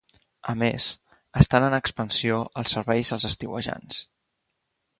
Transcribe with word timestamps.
A 0.53 0.53
més, 0.61 0.87
estan 1.41 1.67
en 1.67 1.75
expansió 1.79 2.39
els 2.63 2.75
serveis 2.77 3.15
als 3.19 3.29
estiuejants. 3.33 4.05